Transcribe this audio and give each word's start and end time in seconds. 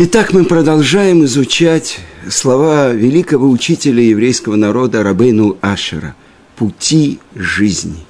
Итак, 0.00 0.32
мы 0.32 0.44
продолжаем 0.44 1.24
изучать 1.24 1.98
слова 2.30 2.92
великого 2.92 3.50
учителя 3.50 4.00
еврейского 4.00 4.54
народа 4.54 5.02
Рабейну 5.02 5.58
Ашера. 5.60 6.14
Пути 6.54 7.18
жизни. 7.34 8.06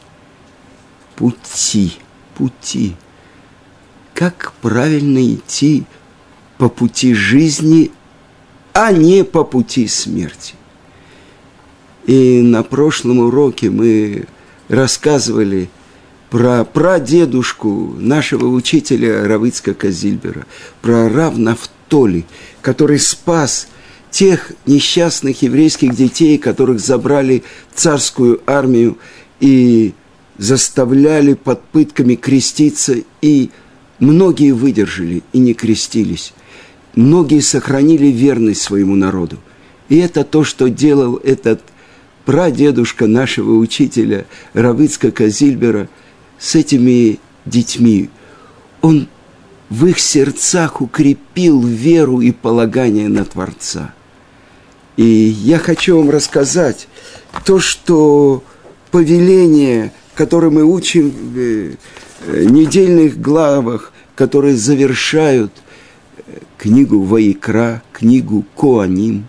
Пути, 1.16 1.95
пути. 2.37 2.94
Как 4.12 4.53
правильно 4.61 5.33
идти 5.33 5.85
по 6.58 6.69
пути 6.69 7.15
жизни, 7.15 7.90
а 8.75 8.93
не 8.93 9.25
по 9.25 9.43
пути 9.43 9.87
смерти. 9.87 10.57
И 12.04 12.43
на 12.43 12.65
прошлом 12.65 13.20
уроке 13.20 13.70
мы 13.70 14.26
рассказывали 14.69 15.70
про 16.29 16.65
прадедушку 16.65 17.95
нашего 17.98 18.48
учителя 18.48 19.27
Равыцка 19.27 19.73
Казильбера, 19.73 20.45
про 20.83 21.09
Рав 21.09 21.39
Нафтоли, 21.88 22.24
который 22.60 22.98
спас 22.98 23.69
тех 24.10 24.52
несчастных 24.66 25.42
еврейских 25.42 25.95
детей, 25.95 26.38
которых 26.38 26.80
забрали 26.80 27.45
царскую 27.74 28.41
армию 28.46 28.98
и 29.41 29.93
заставляли 30.38 31.34
под 31.34 31.62
пытками 31.65 32.15
креститься, 32.15 32.96
и 33.23 33.51
многие 33.98 34.52
выдержали 34.52 35.23
и 35.32 35.38
не 35.38 35.55
крестились. 35.55 36.32
Многие 36.95 37.41
сохранили 37.41 38.07
верность 38.07 38.62
своему 38.62 38.96
народу. 38.96 39.38
И 39.88 39.96
это 39.96 40.24
то, 40.24 40.45
что 40.45 40.68
делал 40.68 41.16
этот 41.16 41.62
прадедушка 42.24 43.07
нашего 43.07 43.55
учителя 43.55 44.27
Равыцка 44.52 45.10
Казильбера– 45.10 45.88
с 46.38 46.55
этими 46.55 47.18
детьми. 47.45 48.10
Он 48.80 49.09
в 49.71 49.87
их 49.87 49.99
сердцах 49.99 50.80
укрепил 50.80 51.63
веру 51.63 52.21
и 52.21 52.33
полагание 52.33 53.09
на 53.09 53.24
Творца. 53.24 53.95
И 54.97 55.05
я 55.05 55.59
хочу 55.59 55.99
вам 55.99 56.10
рассказать 56.10 56.88
то, 57.45 57.60
что 57.60 58.43
повеление, 58.91 59.93
которое 60.15 60.51
мы 60.51 60.65
учим 60.65 61.10
в 61.10 61.38
э, 61.38 61.75
недельных 62.45 63.21
главах, 63.21 63.93
которые 64.14 64.56
завершают 64.56 65.52
э, 66.16 66.38
книгу 66.56 67.03
Ваикра, 67.03 67.82
книгу 67.92 68.44
Коаним, 68.56 69.28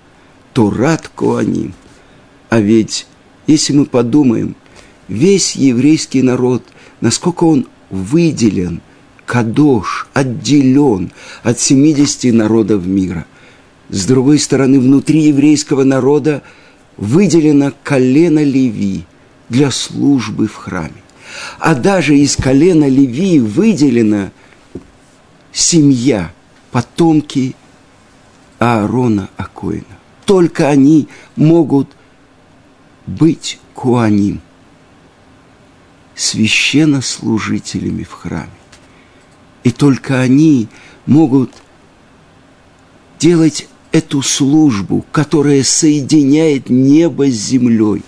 Турат 0.53 1.11
Коаним. 1.15 1.73
А 2.49 2.59
ведь, 2.59 3.05
если 3.45 3.73
мы 3.73 3.85
подумаем, 3.85 4.55
весь 5.07 5.55
еврейский 5.55 6.21
народ– 6.21 6.63
насколько 7.01 7.43
он 7.45 7.67
выделен, 7.89 8.81
кадош, 9.29 10.07
отделен 10.15 11.11
от 11.43 11.59
70 11.59 12.33
народов 12.33 12.87
мира. 12.87 13.27
С 13.89 14.07
другой 14.07 14.39
стороны, 14.39 14.79
внутри 14.79 15.21
еврейского 15.21 15.83
народа 15.83 16.41
выделено 16.97 17.71
колено 17.83 18.43
Леви 18.43 19.05
для 19.47 19.69
службы 19.69 20.47
в 20.47 20.55
храме. 20.55 21.03
А 21.59 21.75
даже 21.75 22.17
из 22.17 22.35
колена 22.35 22.89
Леви 22.89 23.39
выделена 23.39 24.31
семья, 25.51 26.31
потомки 26.71 27.55
Аарона 28.57 29.29
Акоина. 29.37 29.95
Только 30.25 30.69
они 30.69 31.07
могут 31.35 31.89
быть 33.05 33.59
куаним– 33.75 34.41
священнослужителями 36.15 38.03
в 38.03 38.11
храме. 38.11 38.58
И 39.63 39.71
только 39.71 40.19
они 40.19 40.67
могут 41.05 41.51
делать 43.19 43.67
эту 43.91 44.21
службу, 44.21 45.05
которая 45.11 45.63
соединяет 45.63 46.69
небо 46.69 47.29
с 47.29 47.33
землей. 47.33 48.03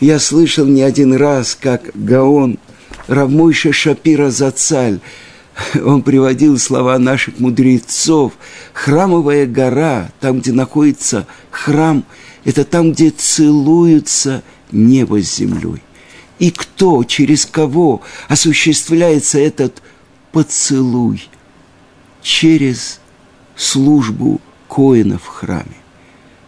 Я 0.00 0.18
слышал 0.18 0.66
не 0.66 0.82
один 0.82 1.14
раз, 1.14 1.56
как 1.58 1.90
Гаон 1.94 2.58
Равмойша 3.06 3.72
Шапира 3.72 4.30
Зацаль, 4.30 5.00
он 5.84 6.02
приводил 6.02 6.58
слова 6.58 6.98
наших 6.98 7.38
мудрецов. 7.38 8.32
Храмовая 8.72 9.46
гора, 9.46 10.10
там, 10.20 10.40
где 10.40 10.52
находится 10.52 11.26
храм, 11.50 12.04
это 12.44 12.64
там, 12.64 12.92
где 12.92 13.10
целуются 13.10 14.42
небо 14.72 15.22
с 15.22 15.36
землей 15.36 15.82
и 16.38 16.50
кто, 16.50 17.04
через 17.04 17.44
кого 17.44 18.00
осуществляется 18.28 19.38
этот 19.38 19.82
поцелуй 20.32 21.28
через 22.22 23.00
службу 23.56 24.40
Коина 24.68 25.18
в 25.18 25.26
храме. 25.26 25.76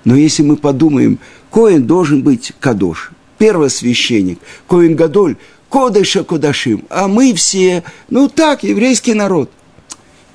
Но 0.04 0.16
если 0.16 0.42
мы 0.42 0.56
подумаем, 0.56 1.18
Коин 1.50 1.86
должен 1.86 2.22
быть 2.22 2.52
Кадош, 2.60 3.12
первосвященник, 3.38 4.38
Коин 4.66 4.96
Гадоль, 4.96 5.36
Кодыша 5.68 6.24
Кодашим, 6.24 6.84
а 6.90 7.08
мы 7.08 7.34
все, 7.34 7.82
ну 8.10 8.28
так, 8.28 8.62
еврейский 8.62 9.14
народ. 9.14 9.50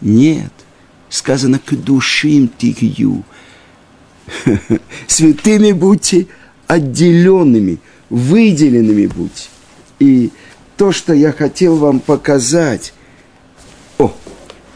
Нет, 0.02 0.52
сказано 1.10 1.60
к 1.60 1.74
душим 1.76 2.50
тикью. 2.50 3.24
Святыми 5.08 5.72
будьте, 5.72 6.28
отделенными– 6.68 7.80
выделенными 8.10 9.08
будь. 9.08 9.50
И 10.00 10.32
то, 10.76 10.92
что 10.92 11.14
я 11.14 11.32
хотел 11.32 11.78
вам 11.78 12.00
показать, 12.00 12.94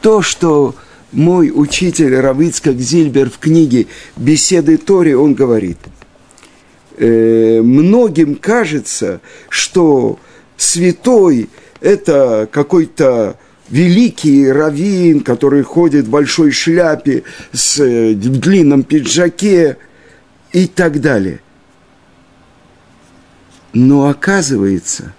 то, 0.02 0.22
что 0.22 0.76
мой 1.12 1.52
учитель 1.54 2.16
Равицкак 2.16 2.78
Зильбер 2.80 3.30
в 3.30 3.38
книге 3.38 3.88
«Беседы 4.16 4.78
Тори», 4.78 5.14
он 5.14 5.34
говорит, 5.34 5.78
э, 6.98 7.62
многим 7.62 8.36
кажется, 8.36 9.22
что 9.50 10.20
святой– 10.58 11.50
это 11.82 12.48
какой-то 12.52 13.38
великий 13.70 14.50
раввин, 14.50 15.22
который 15.22 15.64
ходит 15.64 16.06
в 16.06 16.10
большой 16.10 16.52
шляпе, 16.52 17.24
с, 17.54 17.80
э, 17.80 18.14
в 18.14 18.40
длинном 18.40 18.84
пиджаке 18.84 19.78
и 20.52 20.68
так 20.68 21.02
далее– 21.02 21.40
но 23.74 24.10
оказывается, 24.10 25.14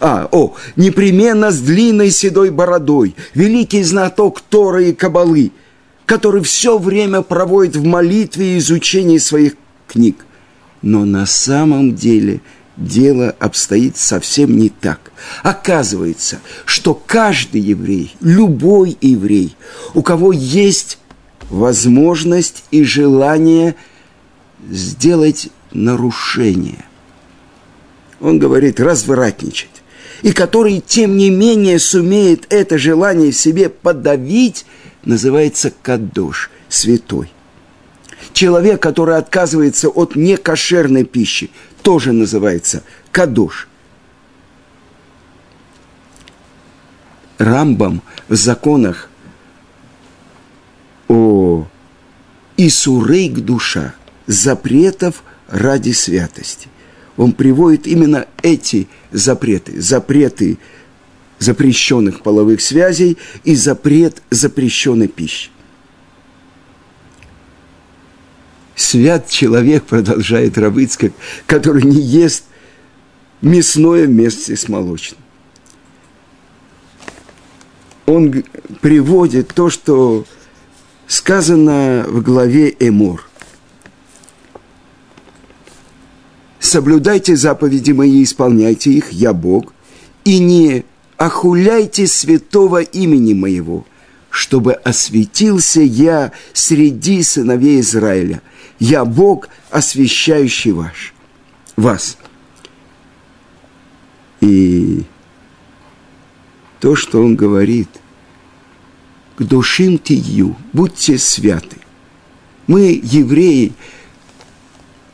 а, 0.00 0.28
о, 0.32 0.54
непременно 0.76 1.50
с 1.50 1.60
длинной 1.60 2.10
седой 2.10 2.50
бородой, 2.50 3.14
великий 3.34 3.82
знаток 3.82 4.40
Торы 4.40 4.90
и 4.90 4.94
Кабалы, 4.94 5.52
который 6.06 6.42
все 6.42 6.78
время 6.78 7.20
проводит 7.22 7.76
в 7.76 7.84
молитве 7.84 8.54
и 8.54 8.58
изучении 8.58 9.18
своих 9.18 9.54
книг. 9.86 10.24
Но 10.80 11.04
на 11.04 11.26
самом 11.26 11.94
деле 11.94 12.40
дело 12.78 13.34
обстоит 13.38 13.98
совсем 13.98 14.56
не 14.56 14.70
так. 14.70 15.12
Оказывается, 15.42 16.40
что 16.64 16.94
каждый 16.94 17.60
еврей, 17.60 18.16
любой 18.20 18.96
еврей, 19.02 19.54
у 19.92 20.02
кого 20.02 20.32
есть 20.32 20.98
возможность 21.50 22.64
и 22.70 22.82
желание 22.84 23.76
сделать 24.70 25.50
нарушение, 25.72 26.84
он 28.20 28.38
говорит, 28.38 28.80
развратничать, 28.80 29.79
и 30.22 30.32
который, 30.32 30.80
тем 30.80 31.16
не 31.16 31.30
менее, 31.30 31.78
сумеет 31.78 32.46
это 32.52 32.78
желание 32.78 33.30
в 33.30 33.36
себе 33.36 33.68
подавить, 33.68 34.66
называется 35.04 35.72
кадош, 35.82 36.50
святой. 36.68 37.32
Человек, 38.32 38.82
который 38.82 39.16
отказывается 39.16 39.88
от 39.88 40.16
некошерной 40.16 41.04
пищи, 41.04 41.50
тоже 41.82 42.12
называется 42.12 42.82
кадош. 43.10 43.66
Рамбам 47.38 48.02
в 48.28 48.34
законах 48.34 49.08
о 51.08 51.66
Исурейк 52.58 53.38
душа, 53.38 53.94
запретов 54.26 55.22
ради 55.48 55.92
святости– 55.92 56.68
он 57.20 57.32
приводит 57.34 57.86
именно 57.86 58.26
эти 58.42 58.88
запреты. 59.12 59.78
Запреты 59.78 60.56
запрещенных 61.38 62.22
половых 62.22 62.62
связей 62.62 63.18
и 63.44 63.54
запрет 63.56 64.22
запрещенной 64.30 65.06
пищи. 65.06 65.50
Свят 68.74 69.28
человек, 69.28 69.84
продолжает 69.84 70.56
Равыцкак, 70.56 71.12
который 71.44 71.82
не 71.82 72.00
ест 72.00 72.44
мясное 73.42 74.06
вместе 74.06 74.56
с 74.56 74.66
молочным. 74.70 75.20
Он 78.06 78.42
приводит 78.80 79.48
то, 79.48 79.68
что 79.68 80.24
сказано 81.06 82.06
в 82.08 82.22
главе 82.22 82.74
Эмор. 82.80 83.29
Соблюдайте 86.60 87.34
заповеди 87.36 87.90
мои, 87.92 88.22
исполняйте 88.22 88.90
их, 88.92 89.12
я 89.12 89.32
Бог, 89.32 89.72
и 90.24 90.38
не 90.38 90.84
охуляйте 91.16 92.06
святого 92.06 92.82
имени 92.82 93.34
моего. 93.34 93.84
чтобы 94.30 94.74
осветился 94.74 95.80
я 95.80 96.32
среди 96.52 97.22
сыновей 97.22 97.80
Израиля. 97.80 98.40
Я 98.78 99.04
Бог, 99.04 99.48
освящающий 99.70 100.70
ваш, 100.70 101.12
вас. 101.76 102.16
И 104.40 105.02
то, 106.78 106.96
что 106.96 107.22
он 107.22 107.36
говорит, 107.36 107.88
к 109.36 109.42
душим 109.42 109.98
тию, 109.98 110.56
будьте 110.72 111.18
святы. 111.18 111.76
Мы, 112.66 113.00
евреи, 113.02 113.72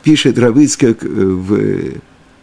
пишет 0.07 0.39
Равыцкак 0.39 1.03
э, 1.03 1.07
в 1.09 1.99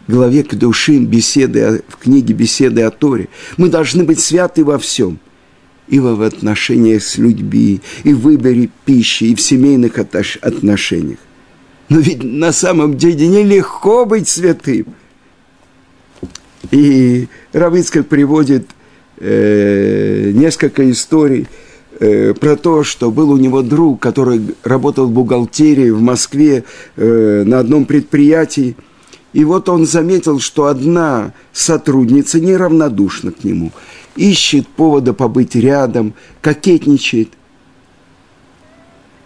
главе 0.07 0.43
к 0.43 0.55
душим 0.55 1.07
беседы, 1.07 1.83
в 1.89 1.97
книге 1.97 2.35
«Беседы 2.35 2.83
о 2.83 2.91
Торе». 2.91 3.29
Мы 3.57 3.71
должны 3.71 4.05
быть 4.05 4.21
святы 4.21 4.63
во 4.63 4.79
всем. 4.79 5.19
И 5.89 5.99
в 5.99 6.21
отношениях 6.21 7.03
с 7.03 7.17
людьми, 7.17 7.81
и 8.03 8.13
в 8.13 8.21
выборе 8.21 8.69
пищи, 8.85 9.25
и 9.25 9.35
в 9.35 9.41
семейных 9.41 9.99
отношениях. 9.99 11.17
Но 11.89 12.01
ведь 12.01 12.23
на 12.23 12.53
самом 12.53 12.99
деле 12.99 13.27
нелегко 13.29 14.05
быть 14.05 14.29
святым. 14.29 14.85
И 16.71 17.29
Равыцкак 17.55 18.07
приводит 18.09 18.69
э, 19.21 20.33
несколько 20.35 20.91
историй 20.91 21.47
э, 22.01 22.35
про 22.35 22.57
то, 22.57 22.85
что 22.85 23.11
был 23.11 23.31
у 23.31 23.37
него 23.37 23.63
друг, 23.63 24.01
который 24.01 24.55
работал 24.63 25.07
в 25.07 25.13
бухгалтерии 25.13 25.91
в 25.91 26.01
Москве 26.01 26.65
э, 26.97 27.43
на 27.45 27.59
одном 27.61 27.85
предприятии– 27.85 28.77
и 29.35 29.45
вот 29.45 29.69
он 29.69 29.85
заметил, 29.85 30.39
что 30.39 30.67
одна 30.67 31.35
сотрудница 31.53 32.41
неравнодушна 32.41 33.33
к 33.33 33.43
нему, 33.43 33.73
ищет 34.15 34.69
повода 34.69 35.13
побыть 35.13 35.57
рядом, 35.57 36.15
кокетничает. 36.41 37.31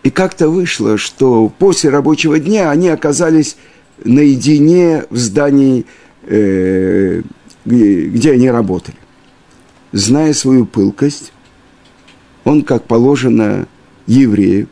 И 0.02 0.10
как-то 0.10 0.48
вышло, 0.48 0.96
что 0.96 1.52
после 1.58 1.90
рабочего 1.90 2.38
дня 2.38 2.70
они 2.70 2.88
оказались 2.88 3.58
наедине 4.02 5.04
в 5.10 5.18
здании, 5.18 5.84
э, 6.22 7.20
где 7.66 8.32
они 8.32 8.50
работали. 8.50 8.96
Зная 9.92 10.32
свою 10.32 10.64
пылкость, 10.64 11.32
он, 12.44 12.62
как 12.62 12.84
положено 12.84 13.66
еврею, 14.06 14.68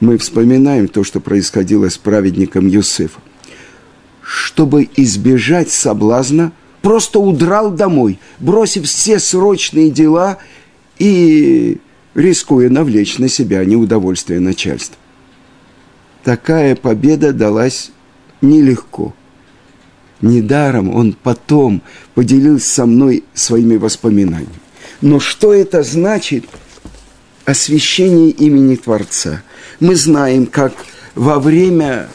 мы 0.00 0.18
вспоминаем 0.18 0.88
то, 0.88 1.04
что 1.04 1.20
происходило 1.20 1.88
с 1.88 1.98
праведником 1.98 2.66
Юсефом 2.66 3.22
чтобы 4.24 4.88
избежать 4.96 5.70
соблазна, 5.70 6.52
просто 6.82 7.18
удрал 7.18 7.70
домой, 7.70 8.18
бросив 8.38 8.86
все 8.86 9.18
срочные 9.18 9.90
дела 9.90 10.38
и 10.98 11.78
рискуя 12.14 12.70
навлечь 12.70 13.18
на 13.18 13.28
себя 13.28 13.64
неудовольствие 13.64 14.40
начальства. 14.40 14.96
Такая 16.22 16.74
победа 16.74 17.32
далась 17.32 17.90
нелегко. 18.40 19.14
Недаром 20.22 20.94
он 20.94 21.14
потом 21.22 21.82
поделился 22.14 22.68
со 22.68 22.86
мной 22.86 23.24
своими 23.34 23.76
воспоминаниями. 23.76 24.63
Но 25.00 25.20
что 25.20 25.52
это 25.52 25.82
значит 25.82 26.44
освящение 27.44 28.30
имени 28.30 28.76
Творца? 28.76 29.42
Мы 29.80 29.96
знаем, 29.96 30.46
как 30.46 30.72
во 31.14 31.38
время 31.38 32.08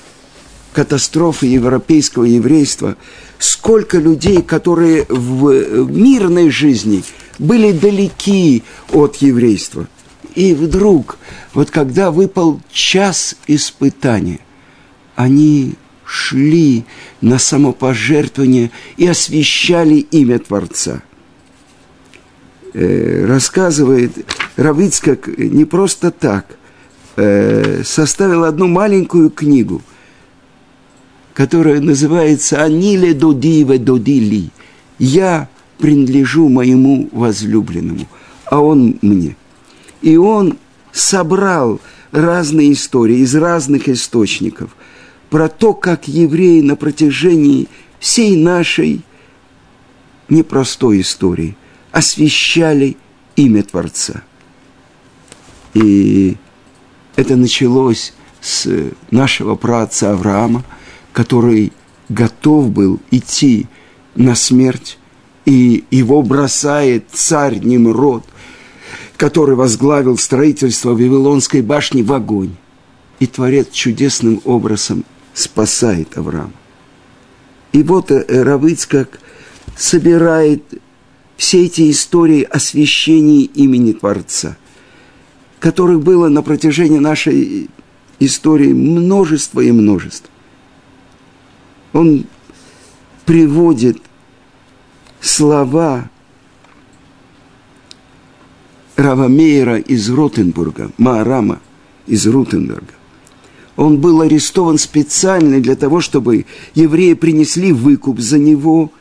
катастрофы 0.74 1.48
европейского 1.48 2.26
еврейства, 2.26 2.96
сколько 3.38 3.98
людей, 3.98 4.42
которые 4.42 5.06
в 5.10 5.90
мирной 5.90 6.50
жизни 6.50 7.04
были 7.38 7.72
далеки 7.72 8.64
от 8.92 9.18
еврейства. 9.18 9.88
И 10.36 10.54
вдруг, 10.54 11.18
вот 11.54 11.72
когда 11.72 12.12
выпал 12.12 12.62
час 12.72 13.36
испытания, 13.48 14.40
они 15.16 15.74
шли 16.06 16.86
на 17.22 17.40
самопожертвование 17.40 18.72
и 18.98 19.08
освещали 19.08 19.96
имя 19.96 20.40
Творца. 20.40 21.02
Э, 22.74 23.26
рассказывает 23.26 24.12
Равицкак 24.56 25.28
не 25.38 25.66
просто 25.66 26.12
так, 26.12 26.46
э, 27.16 27.84
составил 27.84 28.44
одну 28.44 28.68
маленькую 28.68 29.30
книгу– 29.30 29.82
которая 31.40 31.80
называется 31.80 32.62
«Аниле 32.62 33.14
додиве 33.14 33.78
додили». 33.78 34.50
«Я 34.98 35.48
принадлежу 35.78 36.50
моему 36.50 37.08
возлюбленному, 37.14 38.08
а 38.44 38.60
он 38.60 39.00
мне». 39.02 39.38
И 40.02 40.18
он 40.18 40.58
собрал 40.92 41.80
разные 42.12 42.74
истории 42.74 43.20
из 43.20 43.36
разных 43.36 43.88
источников 43.88 44.76
про 45.30 45.48
то, 45.48 45.74
как 45.74 46.10
евреи 46.10 46.60
на 46.60 46.76
протяжении 46.76 47.70
всей 48.02 48.36
нашей 48.36 49.00
непростой 50.28 51.00
истории 51.00 51.56
освещали 51.92 52.98
имя 53.36 53.64
Творца. 53.64 54.24
И 55.74 56.38
это 57.16 57.36
началось 57.36 58.14
с 58.42 58.68
нашего 59.12 59.56
праотца 59.56 60.12
Авраама– 60.12 60.64
который 61.14 61.74
готов 62.08 62.72
был 62.72 63.00
идти 63.12 63.68
на 64.16 64.36
смерть, 64.36 64.98
и 65.46 65.84
его 65.92 66.22
бросает 66.22 67.06
царь 67.12 67.60
Немрод, 67.60 68.24
который 69.18 69.56
возглавил 69.56 70.18
строительство 70.18 70.92
Вавилонской 70.92 71.62
башни 71.62 72.02
в 72.02 72.14
огонь. 72.14 72.56
И 73.20 73.28
Творец 73.28 73.70
чудесным 73.72 74.42
образом 74.46 75.04
спасает 75.34 76.18
Авраама. 76.18 76.54
И 77.74 77.84
вот 77.84 78.12
Равыцкак 78.12 79.20
собирает 79.76 80.64
все 81.40 81.66
эти 81.66 81.90
истории 81.90 82.44
освящения 82.44 83.46
имени 83.46 83.94
Творца, 83.94 84.58
которых 85.60 86.02
было 86.02 86.28
на 86.28 86.44
протяжении 86.44 87.00
нашей 87.00 87.70
истории 88.20 88.74
множество 88.74 89.62
и 89.62 89.72
множество 89.72 90.30
он 91.94 92.26
приводит 93.26 93.98
слова 95.22 96.10
Равамейра 98.96 99.78
из 99.78 100.10
Ротенбурга, 100.10 100.92
Маарама 100.98 101.62
из 102.06 102.28
Ротенбурга. 102.28 102.94
Он 103.78 104.00
был 104.00 104.22
арестован 104.22 104.78
специально 104.78 105.62
для 105.62 105.76
того, 105.76 106.02
чтобы 106.02 106.46
евреи 106.76 107.14
принесли 107.14 107.72
выкуп 107.72 108.20
за 108.20 108.38
него, 108.38 108.92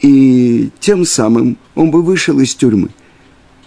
и 0.00 0.70
тем 0.80 1.04
самым 1.04 1.58
он 1.74 1.90
бы 1.90 2.02
вышел 2.02 2.38
из 2.40 2.54
тюрьмы. 2.54 2.88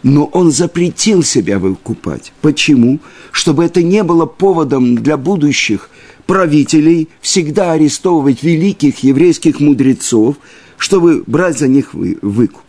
Но 0.01 0.25
он 0.25 0.51
запретил 0.51 1.23
себя 1.23 1.59
выкупать. 1.59 2.33
Почему? 2.41 2.99
Чтобы 3.31 3.63
это 3.63 3.81
не 3.81 4.03
было 4.03 4.25
поводом 4.25 4.95
для 4.95 5.15
будущих 5.15 5.89
правителей 6.25 7.09
всегда 7.21 7.73
арестовывать 7.73 8.43
великих 8.43 8.99
еврейских 8.99 9.59
мудрецов, 9.59 10.37
чтобы 10.77 11.23
брать 11.25 11.57
за 11.57 11.67
них 11.67 11.93
выкуп. 11.93 12.63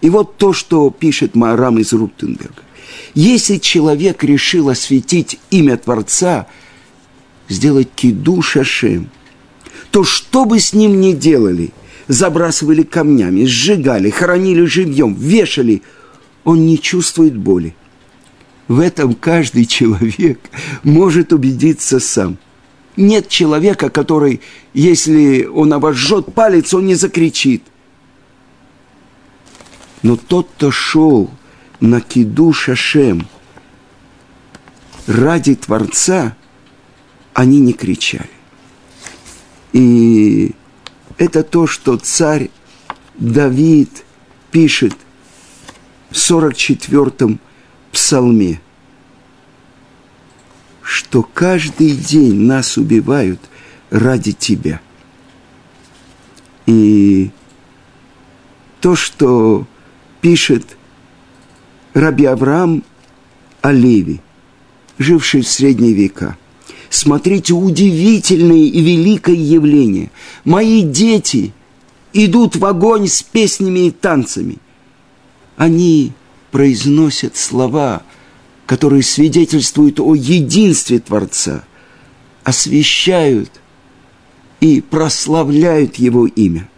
И 0.00 0.10
вот 0.10 0.36
то, 0.36 0.52
что 0.52 0.90
пишет 0.90 1.34
Маарам 1.34 1.78
из 1.78 1.92
Руптенберга. 1.92 2.62
Если 3.14 3.58
человек 3.58 4.24
решил 4.24 4.68
осветить 4.68 5.38
имя 5.50 5.76
Творца, 5.76 6.46
сделать 7.48 7.88
киду 7.94 8.42
шашем, 8.42 9.08
то 9.90 10.02
что 10.02 10.44
бы 10.44 10.58
с 10.58 10.72
ним 10.72 11.00
ни 11.00 11.12
делали, 11.12 11.72
забрасывали 12.08 12.82
камнями, 12.82 13.44
сжигали, 13.44 14.10
хоронили 14.10 14.64
живьем, 14.64 15.14
вешали, 15.14 15.82
он 16.44 16.66
не 16.66 16.78
чувствует 16.78 17.36
боли. 17.36 17.74
В 18.68 18.80
этом 18.80 19.14
каждый 19.14 19.66
человек 19.66 20.40
может 20.82 21.32
убедиться 21.32 22.00
сам. 22.00 22.38
Нет 22.96 23.28
человека, 23.28 23.90
который, 23.90 24.40
если 24.72 25.44
он 25.44 25.72
обожжет 25.72 26.32
палец, 26.32 26.72
он 26.72 26.86
не 26.86 26.94
закричит. 26.94 27.62
Но 30.02 30.16
тот, 30.16 30.48
кто 30.56 30.70
шел 30.70 31.30
на 31.80 32.00
киду 32.00 32.52
Шашем 32.52 33.26
ради 35.06 35.56
Творца, 35.56 36.36
они 37.32 37.58
не 37.58 37.72
кричали. 37.72 38.30
И 39.72 40.52
это 41.18 41.42
то, 41.42 41.66
что 41.66 41.96
царь 41.96 42.50
Давид 43.18 44.04
пишет 44.50 44.94
в 46.10 46.14
44-м 46.14 47.40
псалме– 47.92 48.60
что 50.84 51.22
каждый 51.22 51.92
день 51.92 52.34
нас 52.42 52.76
убивают 52.76 53.40
ради 53.90 54.32
тебя. 54.32 54.80
И 56.66 57.30
то, 58.80 58.94
что 58.94 59.66
пишет 60.20 60.76
Раби 61.94 62.26
Авраам 62.26 62.84
Олеви, 63.62 64.20
живший 64.98 65.40
в 65.40 65.48
средние 65.48 65.94
века. 65.94 66.36
Смотрите, 66.90 67.54
удивительное 67.54 68.56
и 68.56 68.80
великое 68.80 69.36
явление. 69.36 70.10
Мои 70.44 70.82
дети 70.82 71.52
идут 72.12 72.56
в 72.56 72.64
огонь 72.64 73.08
с 73.08 73.22
песнями 73.22 73.86
и 73.86 73.90
танцами. 73.90 74.58
Они 75.56 76.12
произносят 76.50 77.36
слова, 77.36 78.02
которые 78.66 79.02
свидетельствуют 79.02 80.00
о 80.00 80.14
единстве 80.14 81.00
Творца, 81.00 81.64
освещают 82.44 83.50
и 84.60 84.80
прославляют 84.80 85.96
Его 85.96 86.26
имя. 86.26 86.68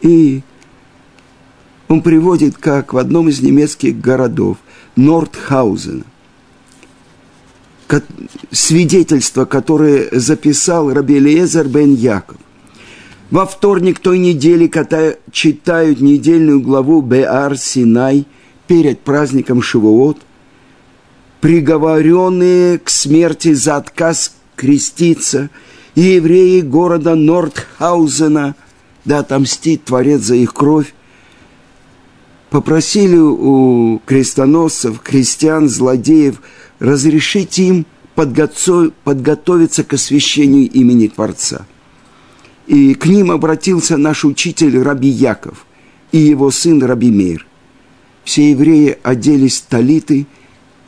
И 0.00 0.42
он 1.88 2.02
приводит, 2.02 2.58
как 2.58 2.92
в 2.92 2.98
одном 2.98 3.28
из 3.28 3.40
немецких 3.40 3.98
городов, 4.00 4.58
Нордхаузена, 4.96 6.04
свидетельство, 8.50 9.44
которое 9.44 10.08
записал 10.12 10.92
Рабелиезер 10.92 11.68
бен 11.68 11.94
Яков. 11.94 12.36
Во 13.30 13.44
вторник 13.44 13.98
той 13.98 14.18
недели, 14.18 14.68
когда 14.68 15.14
читают 15.32 16.00
недельную 16.00 16.60
главу 16.60 17.02
Беар 17.02 17.58
Синай 17.58 18.26
перед 18.66 19.00
праздником 19.00 19.60
Шивоот, 19.60 20.18
приговоренные 21.40 22.78
к 22.78 22.88
смерти 22.88 23.52
за 23.52 23.76
отказ 23.76 24.34
креститься, 24.56 25.50
и 25.94 26.00
евреи 26.00 26.60
города 26.60 27.14
Нордхаузена, 27.14 28.54
да 29.04 29.18
отомстит 29.18 29.84
Творец 29.84 30.22
за 30.22 30.36
их 30.36 30.54
кровь, 30.54 30.94
попросили 32.50 33.16
у 33.16 34.00
крестоносцев, 34.06 35.00
христиан, 35.02 35.68
злодеев 35.68 36.40
разрешить 36.78 37.58
им 37.58 37.86
подготовиться 38.14 39.84
к 39.84 39.92
освящению 39.92 40.68
имени 40.70 41.06
Творца. 41.06 41.66
И 42.66 42.94
к 42.94 43.06
ним 43.06 43.30
обратился 43.30 43.96
наш 43.96 44.24
учитель 44.24 44.80
Раби 44.82 45.08
Яков 45.08 45.66
и 46.12 46.18
его 46.18 46.50
сын 46.50 46.82
Раби 46.82 47.10
Мейр. 47.10 47.46
Все 48.24 48.50
евреи 48.50 48.98
оделись 49.02 49.60
талиты 49.60 50.26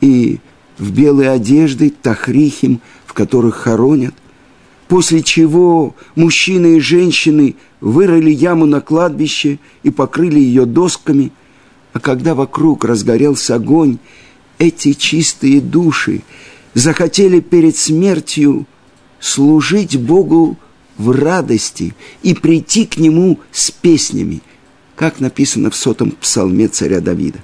и 0.01 0.39
в 0.77 0.91
белые 0.91 1.31
одежды, 1.31 1.89
тахрихим, 1.89 2.81
в 3.05 3.13
которых 3.13 3.55
хоронят, 3.55 4.13
после 4.87 5.23
чего 5.23 5.95
мужчины 6.15 6.77
и 6.77 6.79
женщины 6.79 7.55
вырыли 7.79 8.29
яму 8.29 8.65
на 8.65 8.81
кладбище 8.81 9.59
и 9.83 9.89
покрыли 9.89 10.39
ее 10.39 10.65
досками– 10.65 11.31
а 11.93 11.99
когда 11.99 12.35
вокруг 12.35 12.85
разгорелся 12.85 13.55
огонь, 13.55 13.97
эти 14.61 14.93
чистые 14.93 15.59
души 15.59 16.21
захотели 16.75 17.39
перед 17.39 17.75
смертью 17.75 18.67
служить 19.19 19.99
Богу 19.99 20.55
в 20.97 21.09
радости 21.09 21.95
и 22.21 22.35
прийти 22.35 22.85
к 22.85 22.97
Нему 22.97 23.39
с 23.51 23.71
песнями, 23.71 24.41
как 24.95 25.19
написано 25.19 25.71
в 25.71 25.75
сотом 25.75 26.11
псалме 26.11 26.67
царя 26.67 27.01
Давида. 27.01 27.39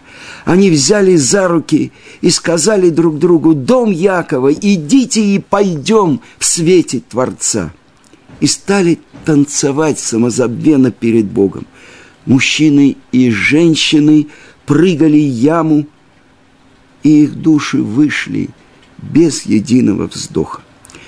Они 0.46 0.70
взяли 0.70 1.16
за 1.16 1.48
руки 1.48 1.92
и 2.22 2.30
сказали 2.30 2.92
друг 2.92 3.18
другу, 3.18 3.56
«Дом 3.56 3.90
Якова, 3.90 4.54
идите 4.54 5.22
и 5.22 5.40
пойдем 5.40 6.22
в 6.38 6.46
свете 6.46 7.02
Творца». 7.10 7.74
И 8.42 8.46
стали 8.46 9.00
танцевать 9.26 9.98
самозабвенно 9.98 10.92
перед 10.92 11.26
Богом– 11.26 11.66
мужчины 12.28 12.98
и 13.12 13.32
женщины 13.32 14.28
прыгали 14.68 15.18
яму, 15.18 15.88
и 17.08 17.24
их 17.24 17.36
души 17.36 17.82
вышли 17.82 18.50
без 18.98 19.46
единого 19.46 20.08
вздоха. 20.08 20.62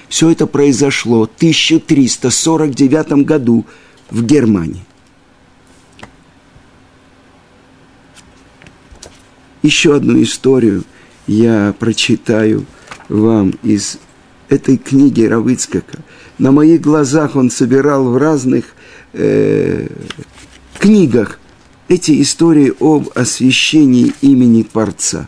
Все 0.07 0.29
это 0.29 0.47
произошло 0.47 1.23
в 1.23 1.29
1349 1.35 3.25
году 3.25 3.65
в 4.09 4.23
Германии. 4.23 4.85
Еще 9.61 9.93
одну 9.93 10.23
историю 10.23 10.85
я 11.27 11.75
прочитаю 11.77 12.65
вам 13.09 13.49
из 13.61 13.99
этой 14.47 14.77
книги 14.77 15.23
Равыцкака. 15.23 15.99
На 16.37 16.53
моих 16.53 16.79
глазах 16.79 17.35
он 17.35 17.51
собирал 17.51 18.05
в 18.05 18.15
разных 18.15 18.73
э, 19.11 19.89
книгах 20.79 21.41
эти 21.89 22.21
истории 22.21 22.73
об 22.79 23.09
освящении 23.15 24.13
имени 24.21 24.63
Творца. 24.63 25.27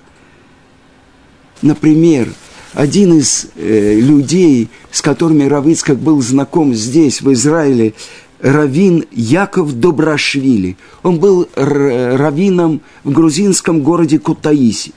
Например, 1.62 2.30
один 2.74 3.14
из 3.14 3.48
э, 3.56 3.96
людей, 4.00 4.70
с 4.92 5.02
которыми 5.02 5.44
Равицкак 5.44 5.98
был 5.98 6.22
знаком 6.22 6.74
здесь, 6.74 7.22
в 7.22 7.32
Израиле, 7.34 7.94
Равин 8.40 9.06
Яков 9.12 9.80
Добрашвили. 9.80 10.78
Он 11.04 11.20
был 11.20 11.48
раввином 11.56 12.82
в 13.04 13.12
грузинском 13.12 13.82
городе 13.82 14.18
Кутаиси. 14.18 14.94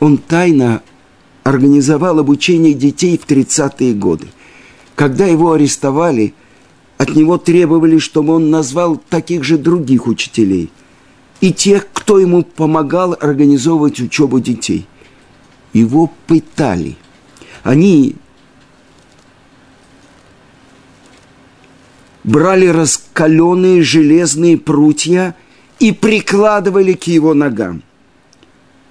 Он 0.00 0.16
тайно 0.16 0.82
организовал 1.42 2.18
обучение 2.18 2.72
детей 2.72 3.18
в 3.18 3.30
30-е 3.30 3.92
годы. 3.92 4.28
Когда 4.94 5.26
его 5.26 5.52
арестовали– 5.52 6.34
от 6.98 7.14
него 7.16 7.38
требовали, 7.38 7.98
чтобы 7.98 8.34
он 8.34 8.50
назвал 8.50 8.96
таких 8.96 9.44
же 9.44 9.58
других 9.58 10.06
учителей 10.06 10.70
и 11.40 11.52
тех, 11.52 11.86
кто 11.92 12.18
ему 12.18 12.42
помогал 12.42 13.16
организовывать 13.20 14.00
учебу 14.00 14.40
детей. 14.40 14.86
Его 15.74 16.10
пытали. 16.26 16.96
Они 17.62 18.16
брали 22.24 22.66
раскаленные 22.66 23.82
железные 23.82 24.56
прутья 24.56 25.34
и 25.78 25.92
прикладывали 25.92 26.94
к 26.94 27.04
его 27.04 27.34
ногам. 27.34 27.82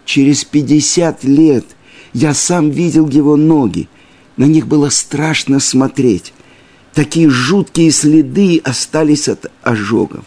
Через 0.05 0.45
50 0.45 1.23
лет 1.23 1.65
я 2.13 2.35
сам 2.35 2.69
видел 2.69 3.09
его 3.09 3.35
ноги. 3.37 3.89
На 4.37 4.43
них 4.43 4.67
было 4.67 4.89
страшно 4.89 5.59
смотреть 5.59 6.31
такие 6.93 7.29
жуткие 7.29 7.91
следы 7.91 8.61
остались 8.63 9.27
от 9.27 9.51
ожогов. 9.61 10.23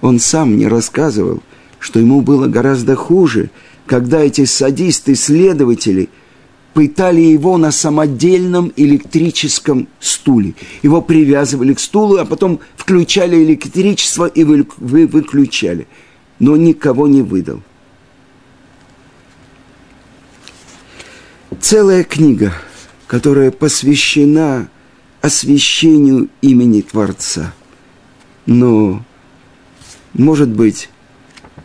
Он 0.00 0.18
сам 0.18 0.52
мне 0.52 0.68
рассказывал, 0.68 1.42
что 1.78 2.00
ему 2.00 2.20
было 2.20 2.46
гораздо 2.46 2.96
хуже, 2.96 3.50
когда 3.86 4.20
эти 4.20 4.44
садисты-следователи 4.44 6.08
пытали 6.72 7.20
его 7.20 7.56
на 7.56 7.70
самодельном 7.70 8.72
электрическом 8.76 9.88
стуле. 10.00 10.54
Его 10.82 11.02
привязывали 11.02 11.74
к 11.74 11.80
стулу, 11.80 12.16
а 12.16 12.24
потом 12.24 12.60
включали 12.76 13.42
электричество 13.44 14.26
и 14.26 14.42
вы, 14.44 14.66
вы 14.78 15.06
выключали. 15.06 15.86
Но 16.40 16.56
никого 16.56 17.06
не 17.06 17.22
выдал. 17.22 17.62
Целая 21.60 22.02
книга– 22.02 22.52
которая 23.06 23.50
посвящена 23.50 24.68
освящению 25.20 26.28
имени 26.40 26.80
Творца. 26.80 27.54
Но, 28.46 29.04
может 30.12 30.48
быть, 30.48 30.90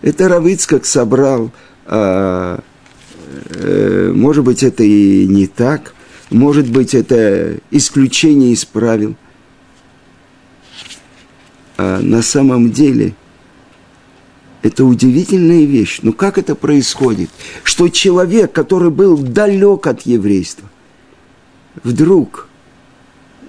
это 0.01 0.29
Равицкак 0.29 0.85
собрал, 0.85 1.51
может 4.13 4.43
быть, 4.43 4.63
это 4.63 4.83
и 4.83 5.25
не 5.27 5.47
так, 5.47 5.93
может 6.29 6.69
быть, 6.69 6.93
это 6.93 7.59
исключение 7.71 8.53
исправил. 8.53 9.15
А 11.77 11.99
на 12.01 12.21
самом 12.21 12.71
деле 12.71 13.15
это 14.61 14.85
удивительная 14.85 15.65
вещь. 15.65 15.99
Но 16.01 16.11
как 16.11 16.37
это 16.37 16.55
происходит? 16.55 17.29
Что 17.63 17.87
человек, 17.89 18.51
который 18.51 18.91
был 18.91 19.17
далек 19.17 19.87
от 19.87 20.01
еврейства, 20.01 20.69
вдруг, 21.83 22.47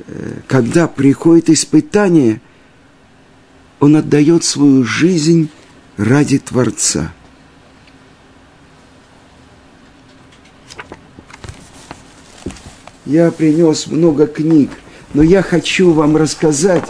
э, 0.06 0.40
когда 0.47 0.87
приходит 0.87 1.50
испытание, 1.50 2.40
он 3.80 3.97
отдает 3.97 4.44
свою 4.44 4.85
жизнь 4.85 5.50
ради 5.97 6.38
Творца. 6.38 7.12
Я 13.07 13.30
принес 13.30 13.87
много 13.87 14.26
книг, 14.26 14.71
но 15.14 15.23
я 15.23 15.42
хочу 15.42 15.92
вам 15.92 16.16
рассказать 16.16 16.85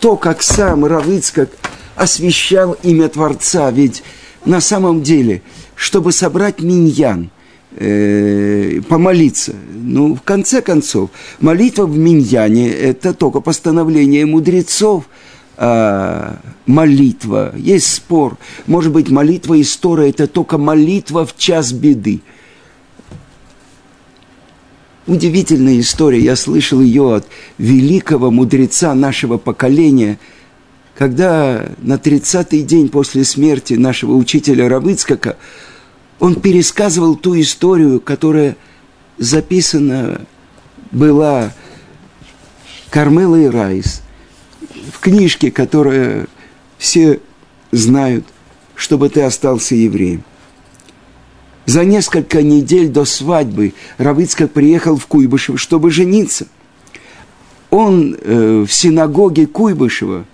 то, 0.00 0.16
как 0.16 0.42
сам 0.42 0.84
Равыцкак 0.84 1.50
освещал 1.94 2.76
имя 2.82 3.08
Творца. 3.08 3.70
Ведь 3.70 4.02
на 4.44 4.60
самом 4.60 5.02
деле, 5.02 5.42
чтобы 5.76 6.12
собрать 6.12 6.60
миньян– 6.60 7.30
э, 7.76 8.80
помолиться. 8.88 9.54
Ну, 9.72 10.14
в 10.14 10.22
конце 10.22 10.62
концов, 10.62 11.10
молитва 11.40 11.86
в 11.86 11.96
Миньяне– 11.96 12.70
это 12.70 13.14
только 13.14 13.40
постановление 13.40 14.26
мудрецов, 14.26 15.04
а, 15.56 16.38
молитва. 16.66 17.54
Есть 17.56 17.92
спор. 17.92 18.36
Может 18.66 18.92
быть, 18.92 19.10
молитва 19.10 19.60
история– 19.60 20.08
это 20.10 20.26
только 20.26 20.58
молитва 20.58 21.26
в 21.26 21.36
час 21.36 21.72
беды. 21.72 22.20
Удивительная 25.12 25.78
история. 25.78 26.20
Я 26.20 26.36
слышал 26.36 26.80
ее 26.80 27.16
от 27.16 27.26
великого 27.58 28.30
мудреца 28.30 28.94
нашего 28.94 29.36
поколения, 29.36 30.18
когда 30.96 31.66
на 31.82 31.96
30-й 31.96 32.62
день 32.62 32.88
после 32.88 33.24
смерти 33.24 33.74
нашего 33.74 34.14
учителя 34.14 34.70
Равыцкака 34.70 35.36
он 36.18 36.36
пересказывал 36.36 37.14
ту 37.14 37.38
историю, 37.38 38.00
которая 38.00 38.56
записана 39.18 40.22
была 40.92 41.52
Кармела 42.88 43.36
и 43.36 43.48
Райс 43.48 44.00
в 44.94 44.98
книжке, 44.98 45.50
которая 45.50 46.26
все 46.78 47.20
знают, 47.70 48.24
чтобы 48.74 49.10
ты 49.10 49.20
остался 49.20 49.74
евреем. 49.74 50.24
За 51.66 51.84
несколько 51.84 52.42
недель 52.42 52.88
до 52.88 53.04
свадьбы 53.04 53.74
Равицкак 53.98 54.50
приехал 54.50 54.96
в 54.96 55.06
Куйбышев, 55.06 55.60
чтобы 55.60 55.90
жениться. 55.90 56.46
Он 57.70 58.16
э, 58.20 58.64
в 58.66 58.72
синагоге 58.72 59.46
Куйбышева 59.46 60.24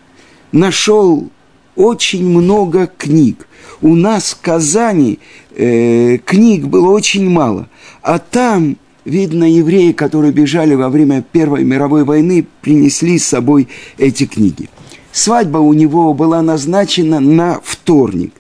нашел 0.52 1.30
очень 1.76 2.26
много 2.28 2.86
книг. 2.86 3.46
У 3.80 3.94
нас 3.94 4.32
в 4.32 4.40
Казани 4.40 5.18
э, 5.54 6.18
книг 6.24 6.66
было 6.66 6.90
очень 6.90 7.28
мало, 7.28 7.68
а 8.02 8.18
там, 8.18 8.76
видно, 9.04 9.44
евреи, 9.44 9.92
которые 9.92 10.32
бежали 10.32 10.74
во 10.74 10.88
время 10.88 11.22
Первой 11.22 11.62
мировой 11.62 12.04
войны, 12.04 12.46
принесли 12.62 13.18
с 13.18 13.26
собой 13.26 13.68
эти 13.98 14.26
книги. 14.26 14.68
Свадьба 15.12 15.58
у 15.58 15.72
него 15.74 16.14
была 16.14 16.42
назначена 16.42 17.20
на 17.20 17.60
вторник. 17.62 18.32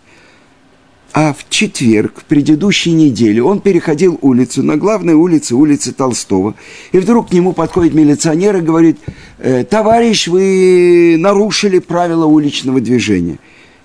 А 1.12 1.32
в 1.32 1.48
четверг, 1.48 2.20
в 2.20 2.24
предыдущей 2.24 2.92
неделе, 2.92 3.42
он 3.42 3.60
переходил 3.60 4.18
улицу, 4.20 4.62
на 4.62 4.76
главной 4.76 5.14
улице, 5.14 5.54
улице 5.54 5.92
Толстого. 5.92 6.54
И 6.92 6.98
вдруг 6.98 7.30
к 7.30 7.32
нему 7.32 7.54
подходит 7.54 7.94
милиционер 7.94 8.58
и 8.58 8.60
говорит, 8.60 8.98
«Э, 9.38 9.64
товарищ, 9.64 10.28
вы 10.28 11.16
нарушили 11.18 11.78
правила 11.78 12.26
уличного 12.26 12.80
движения. 12.80 13.38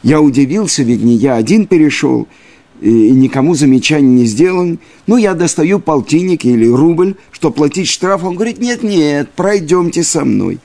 Я 0.03 0.19
удивился, 0.19 0.83
ведь 0.83 1.01
не 1.01 1.15
я 1.15 1.35
один 1.35 1.65
перешел, 1.65 2.27
и 2.81 2.91
никому 2.91 3.55
замечаний 3.55 4.21
не 4.21 4.25
сделан. 4.25 4.79
Ну, 5.07 5.15
я 5.15 5.33
достаю 5.33 5.79
полтинник 5.79 6.43
или 6.43 6.67
рубль, 6.67 7.15
чтобы 7.31 7.55
платить 7.55 7.87
штраф. 7.87 8.25
Он 8.25 8.35
говорит, 8.35 8.59
нет-нет, 8.59 9.29
пройдемте 9.33 10.03
со 10.03 10.25
мной. 10.25 10.59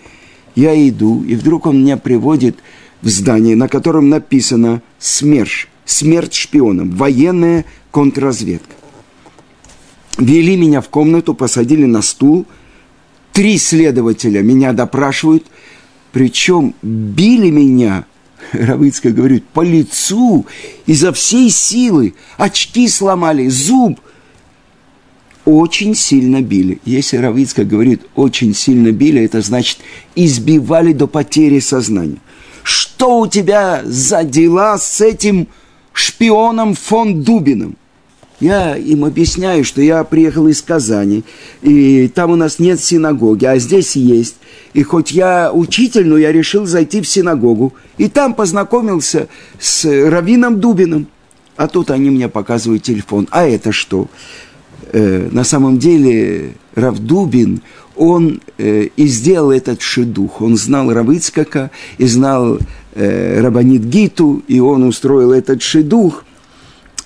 Я 0.56 0.74
иду, 0.88 1.22
и 1.22 1.36
вдруг 1.36 1.66
он 1.66 1.82
меня 1.82 1.96
приводит 1.96 2.56
в 3.00 3.08
здание, 3.08 3.54
на 3.54 3.68
котором 3.68 4.08
написано 4.08 4.82
«СМЕРШ», 4.98 5.68
смерть 5.88 6.34
шпионам, 6.34 6.90
военная 6.90 7.64
контрразведка. 7.90 8.74
Вели 10.18 10.56
меня 10.56 10.80
в 10.80 10.88
комнату, 10.88 11.34
посадили 11.34 11.84
на 11.84 12.02
стул. 12.02 12.46
Три 13.32 13.56
следователя 13.58 14.42
меня 14.42 14.72
допрашивают. 14.72 15.46
Причем 16.12 16.74
били 16.82 17.50
меня, 17.50 18.04
Равыцкая 18.52 19.12
говорит, 19.12 19.44
по 19.46 19.62
лицу 19.62 20.46
изо 20.86 21.12
всей 21.12 21.50
силы. 21.50 22.14
Очки 22.36 22.88
сломали, 22.88 23.48
зуб. 23.48 24.00
Очень 25.44 25.94
сильно 25.94 26.42
били. 26.42 26.78
Если 26.84 27.16
Равицкая 27.16 27.64
говорит, 27.64 28.02
очень 28.16 28.54
сильно 28.54 28.92
били, 28.92 29.22
это 29.22 29.40
значит, 29.40 29.78
избивали 30.14 30.92
до 30.92 31.06
потери 31.06 31.60
сознания. 31.60 32.18
Что 32.62 33.20
у 33.20 33.26
тебя 33.26 33.80
за 33.84 34.24
дела 34.24 34.76
с 34.76 35.00
этим 35.00 35.48
шпионом 35.98 36.74
фон 36.74 37.22
Дубиным. 37.22 37.76
Я 38.40 38.76
им 38.76 39.04
объясняю, 39.04 39.64
что 39.64 39.82
я 39.82 40.04
приехал 40.04 40.46
из 40.46 40.62
Казани, 40.62 41.24
и 41.60 42.06
там 42.06 42.30
у 42.30 42.36
нас 42.36 42.60
нет 42.60 42.80
синагоги, 42.80 43.44
а 43.44 43.58
здесь 43.58 43.96
есть. 43.96 44.36
И 44.74 44.84
хоть 44.84 45.10
я 45.10 45.50
учитель, 45.52 46.06
но 46.06 46.16
я 46.16 46.30
решил 46.30 46.64
зайти 46.66 47.00
в 47.00 47.08
синагогу. 47.08 47.74
И 47.96 48.08
там 48.08 48.34
познакомился 48.34 49.28
с 49.58 49.84
Равином 49.84 50.60
Дубиным. 50.60 51.08
А 51.56 51.66
тут 51.66 51.90
они 51.90 52.10
мне 52.10 52.28
показывают 52.28 52.84
телефон. 52.84 53.26
А 53.32 53.44
это 53.44 53.72
что? 53.72 54.06
Э, 54.92 55.28
на 55.30 55.44
самом 55.44 55.78
деле 55.78 56.52
Рав 56.74 56.98
Дубин, 56.98 57.60
он 57.96 58.40
э, 58.58 58.88
и 58.96 59.06
сделал 59.06 59.50
этот 59.50 59.82
шедух. 59.82 60.40
Он 60.40 60.56
знал 60.56 60.92
Равыцкака 60.92 61.70
и 61.98 62.06
знал 62.06 62.58
э, 62.94 63.40
Рабанит 63.40 63.84
Гиту, 63.84 64.42
и 64.48 64.60
он 64.60 64.84
устроил 64.84 65.32
этот 65.32 65.62
шедух. 65.62 66.24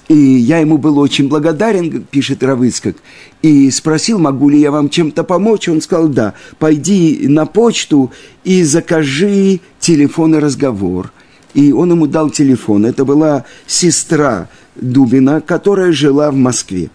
И 0.08 0.14
я 0.14 0.58
ему 0.58 0.78
был 0.78 0.98
очень 0.98 1.28
благодарен, 1.28 2.04
пишет 2.10 2.42
Равыцкак, 2.42 2.96
и 3.40 3.70
спросил, 3.70 4.18
могу 4.18 4.50
ли 4.50 4.60
я 4.60 4.70
вам 4.70 4.90
чем-то 4.90 5.24
помочь. 5.24 5.68
Он 5.68 5.80
сказал, 5.80 6.08
да, 6.08 6.34
пойди 6.58 7.26
на 7.28 7.46
почту 7.46 8.12
и 8.44 8.62
закажи 8.62 9.60
телефон 9.80 10.34
и 10.34 10.38
разговор. 10.38 11.12
И 11.54 11.72
он 11.72 11.92
ему 11.92 12.06
дал 12.06 12.30
телефон. 12.30 12.84
Это 12.84 13.04
была 13.04 13.44
сестра 13.66 14.48
Дубина, 14.76 15.40
которая 15.40 15.92
жила 15.92 16.30
в 16.30 16.36
Москве. 16.36 16.90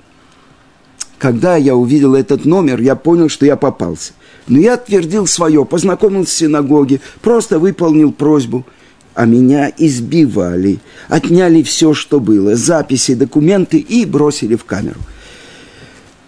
Когда 1.18 1.56
я 1.56 1.76
увидел 1.76 2.16
этот 2.16 2.46
номер, 2.46 2.80
я 2.80 2.96
понял, 2.96 3.30
что 3.30 3.46
я 3.46 3.56
попался. 3.56 4.14
Но 4.48 4.60
я 4.60 4.76
отвердил 4.76 5.26
свое, 5.28 5.66
познакомился 5.66 6.32
в 6.32 6.38
синагоге, 6.38 7.02
просто 7.22 7.60
выполнил 7.60 8.12
просьбу– 8.12 8.66
а 9.18 9.26
меня 9.26 9.74
избивали, 9.80 10.78
отняли 11.10 11.64
все, 11.64 11.96
что 11.96 12.20
было, 12.20 12.56
записи, 12.56 13.16
документы 13.16 13.80
и 13.80 14.06
бросили 14.06 14.56
в 14.56 14.64
камеру. 14.64 15.00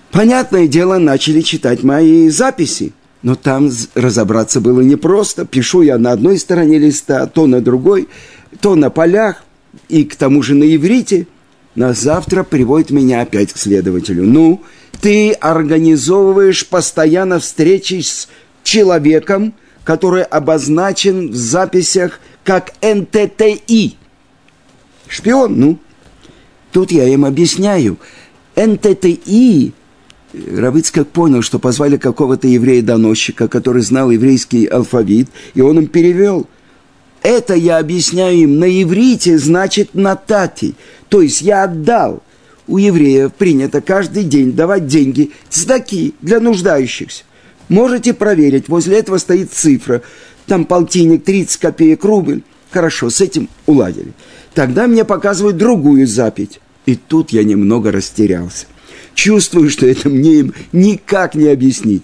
Понятное 0.09 0.67
дело, 0.67 0.97
начали 0.97 1.41
читать 1.41 1.83
мои 1.83 2.29
записи, 2.29 2.93
но 3.21 3.35
там 3.35 3.69
разобраться 3.93 4.59
было 4.59 4.81
непросто. 4.81 5.45
Пишу 5.45 5.83
я 5.83 5.99
на 5.99 6.13
одной 6.13 6.39
стороне 6.39 6.79
листа, 6.79 7.27
то 7.27 7.45
на 7.45 7.61
другой, 7.61 8.07
то 8.59 8.73
на 8.73 8.89
полях, 8.89 9.43
и 9.87 10.03
к 10.03 10.15
тому 10.15 10.41
же 10.41 10.55
на 10.55 10.63
иврите. 10.63 11.27
На 11.75 11.93
завтра 11.93 12.41
приводит 12.41 12.89
меня 12.89 13.21
опять 13.21 13.53
к 13.53 13.57
следователю. 13.57 14.23
Ну, 14.23 14.63
ты 15.01 15.31
организовываешь 15.33 16.67
постоянно 16.67 17.39
встречи 17.39 18.01
с 18.01 18.27
человеком, 18.63 19.53
который 19.83 20.23
обозначен 20.23 21.31
в 21.31 21.35
записях 21.35 22.19
как 22.43 22.73
НТТИ. 22.81 23.95
Шпион, 25.07 25.59
ну. 25.59 25.79
Тут 26.71 26.91
я 26.91 27.07
им 27.07 27.25
объясняю. 27.25 27.97
НТТИ 28.55 29.73
Равыцкак 30.33 31.07
понял, 31.07 31.41
что 31.41 31.57
позвали 31.57 31.97
какого-то 31.97 32.47
еврея-доносчика, 32.47 33.47
который 33.47 33.81
знал 33.81 34.11
еврейский 34.11 34.67
алфавит, 34.67 35.29
и 35.55 35.61
он 35.61 35.79
им 35.79 35.87
перевел. 35.87 36.47
Это 37.23 37.55
я 37.55 37.79
объясняю 37.79 38.37
им 38.37 38.59
на 38.59 38.65
иврите, 38.83 39.37
значит 39.37 39.95
на 39.95 40.15
тати. 40.15 40.75
То 41.09 41.21
есть 41.21 41.41
я 41.41 41.63
отдал. 41.63 42.21
У 42.69 42.77
евреев 42.77 43.33
принято 43.33 43.81
каждый 43.81 44.23
день 44.23 44.53
давать 44.53 44.85
деньги, 44.85 45.31
цдаки 45.49 46.13
для 46.21 46.39
нуждающихся. 46.39 47.23
Можете 47.67 48.13
проверить, 48.13 48.69
возле 48.69 48.99
этого 48.99 49.17
стоит 49.17 49.51
цифра. 49.51 50.03
Там 50.45 50.65
полтинник, 50.65 51.23
30 51.23 51.57
копеек, 51.57 52.05
рубль. 52.05 52.43
Хорошо, 52.69 53.09
с 53.09 53.21
этим 53.21 53.49
уладили. 53.65 54.13
Тогда 54.53 54.85
мне 54.85 55.03
показывают 55.03 55.57
другую 55.57 56.05
запись. 56.05 56.59
И 56.85 56.95
тут 56.95 57.31
я 57.31 57.43
немного 57.43 57.91
растерялся. 57.91 58.67
Чувствую, 59.15 59.71
что 59.71 59.87
это 59.87 60.07
мне 60.07 60.35
им 60.35 60.53
никак 60.71 61.33
не 61.33 61.47
объяснить. 61.47 62.03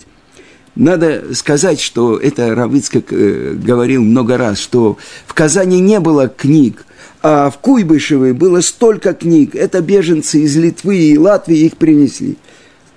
Надо 0.75 1.33
сказать, 1.33 1.79
что 1.79 2.17
это 2.17 2.53
Равыцкак 2.53 3.05
э, 3.11 3.53
говорил 3.53 4.03
много 4.03 4.37
раз, 4.37 4.59
что 4.59 4.97
в 5.25 5.33
Казани 5.33 5.79
не 5.79 6.01
было 6.01 6.27
книг, 6.27 6.85
а 7.21 7.49
в 7.49 7.59
Куйбышевой 7.59 8.33
было 8.33 8.59
столько 8.59 9.13
книг. 9.13 9.55
Это 9.55 9.81
беженцы 9.81 10.41
из 10.41 10.57
Литвы 10.57 10.97
и 10.97 11.17
Латвии 11.17 11.59
их 11.59 11.77
принесли. 11.77 12.37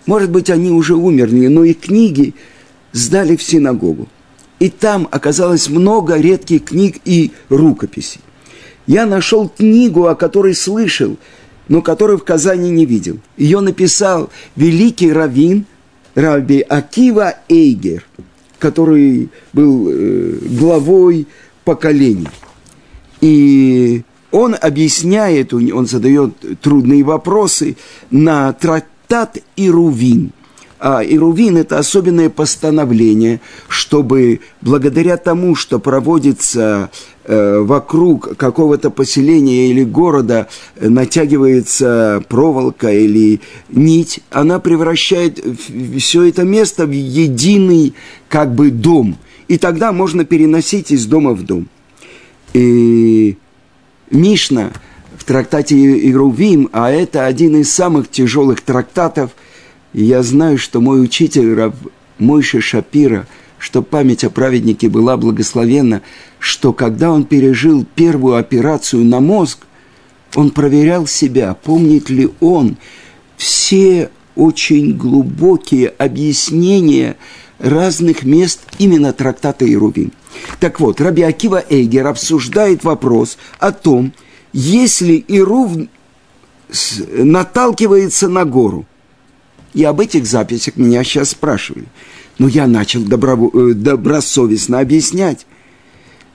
Может 0.07 0.31
быть, 0.31 0.51
они 0.51 0.71
уже 0.71 0.97
умерли, 0.97 1.47
но 1.47 1.63
их 1.63 1.81
книги 1.81 2.35
сдали 2.93 3.37
в 3.37 3.43
синагогу. 3.43 4.09
И 4.59 4.71
там 4.71 5.07
оказалось 5.13 5.69
много 5.69 6.17
редких 6.17 6.65
книг 6.65 6.97
и 7.05 7.31
рукописей. 7.49 8.21
Я 8.89 9.07
нашел 9.07 9.49
книгу, 9.49 10.07
о 10.07 10.17
которой 10.17 10.55
слышал, 10.55 11.17
но 11.69 11.81
которую 11.81 12.19
в 12.19 12.25
Казани 12.25 12.71
не 12.71 12.87
видел. 12.87 13.19
Ее 13.37 13.61
написал 13.61 14.31
великий 14.57 15.13
раввин 15.13 15.67
Раби 16.15 16.61
Акива 16.61 17.35
Эйгер, 17.49 18.05
который 18.59 19.31
был 19.53 19.89
э, 19.89 20.39
главой 20.51 21.27
поколений. 21.65 22.29
И 23.21 24.03
он 24.31 24.57
объясняет, 24.61 25.53
он 25.53 25.87
задает 25.87 26.61
трудные 26.61 27.03
вопросы 27.03 27.77
на 28.11 28.53
трактат 28.53 29.39
Ирувин– 29.57 30.33
А 30.81 31.03
Ирувин– 31.03 31.57
это 31.59 31.79
особенное 31.79 32.31
постановление, 32.31 33.41
чтобы 33.69 34.41
благодаря 34.61 35.17
тому, 35.17 35.57
что 35.57 35.81
проводится 35.81 36.91
вокруг 37.63 38.37
какого-то 38.37 38.91
поселения 38.91 39.71
или 39.71 39.85
города, 39.85 40.49
э, 40.77 40.89
натягивается 40.89 42.23
проволока 42.29 42.93
или 42.93 43.41
нить, 43.69 44.21
она 44.31 44.59
превращает 44.59 45.45
все 45.99 46.25
это 46.25 46.45
место 46.45 46.87
в 46.87 46.91
единый 46.91 47.95
как 48.29 48.55
бы 48.55 48.71
дом. 48.71 49.17
И 49.49 49.59
тогда 49.59 49.93
можно 49.93 50.25
переносить 50.25 50.91
из 50.91 51.07
дома 51.07 51.33
в 51.33 51.43
дом. 51.45 51.69
И 52.55 53.37
Мишна 54.11 54.73
в 55.17 55.25
трактате 55.25 55.77
Ирувим, 56.11 56.69
а 56.73 56.91
это 56.91 57.27
один 57.27 57.57
из 57.57 57.73
самых 57.73 58.11
тяжелых 58.11 58.61
трактатов– 58.63 59.31
я 59.93 60.23
знаю, 60.23 60.59
что 60.59 60.81
мой 60.81 61.03
учитель 61.03 61.55
Рав 61.55 61.75
Мойша 62.19 62.61
Шапира, 62.61 63.27
что 63.59 63.83
память 63.83 64.25
о 64.25 64.31
праведнике 64.31 64.89
была 64.89 65.17
благословенна, 65.17 66.03
что 66.39 66.73
когда 66.73 67.11
он 67.11 67.25
пережил 67.25 67.85
первую 67.95 68.37
операцию 68.37 69.05
на 69.05 69.21
мозг, 69.21 69.61
он 70.35 70.51
проверял 70.51 71.07
себя, 71.07 71.55
помнит 71.55 72.11
ли 72.11 72.31
он 72.41 72.77
все 73.37 74.11
очень 74.37 74.97
глубокие 74.97 75.89
объяснения 75.89 77.17
разных 77.59 78.23
мест 78.23 78.61
именно 78.79 79.13
трактата 79.13 79.71
Ирувим. 79.71 80.13
Так 80.61 80.79
вот, 80.79 81.01
Раби 81.01 81.23
Акива 81.23 81.65
Эйгер 81.69 82.07
обсуждает 82.07 82.85
вопрос 82.85 83.39
о 83.59 83.73
том, 83.73 84.13
если 84.53 85.25
Ирув 85.27 85.73
наталкивается 87.09 88.29
на 88.29 88.45
гору– 88.45 88.87
и 89.75 89.85
об 89.85 90.01
этих 90.01 90.27
записях 90.27 90.77
меня 90.77 91.05
сейчас 91.05 91.31
спрашивали. 91.31 91.87
Но 92.39 92.49
я 92.49 92.67
начал 92.67 93.03
добро, 93.03 93.51
э, 93.53 93.73
добросовестно 93.75 94.81
объяснять. 94.81 95.47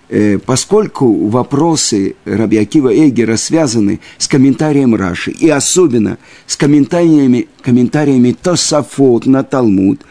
Э, 0.09 0.37
поскольку 0.37 1.27
вопросы 1.27 2.15
Раби 2.25 2.57
Акива 2.57 2.93
Эгера 2.93 3.37
связаны 3.37 3.99
с 4.17 4.27
комментарием 4.27 4.95
Раши, 4.95 5.31
и 5.31 5.49
особенно 5.49 6.17
с 6.45 6.57
комментариями, 6.57 7.47
комментариями 7.61 8.35
Тосафот 8.39 9.25
на 9.25 9.43
Талмуд, 9.43 10.01